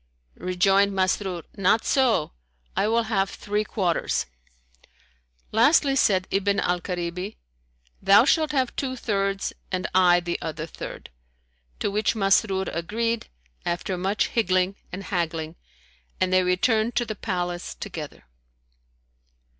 [0.39, 2.31] Rejoined Masrur, "Not so,
[2.75, 4.25] I will have three quarters."
[5.51, 7.37] Lastly said Ibn al Karibi,
[8.01, 11.11] "Thou shalt have two thirds and I the other third;"
[11.81, 13.27] to which Masrur agreed,
[13.63, 15.55] after much higgling and haggling,
[16.19, 18.23] and they returned to the palace together.